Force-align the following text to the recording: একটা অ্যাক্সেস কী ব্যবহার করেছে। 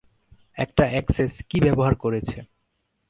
একটা 0.57 0.83
অ্যাক্সেস 0.85 1.33
কী 1.49 1.57
ব্যবহার 1.61 1.93
করেছে। 1.95 2.37